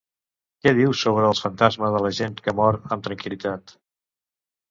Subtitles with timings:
[0.63, 3.77] Què diu sobre els fantasmes de la gent que mor amb tranquil·litat?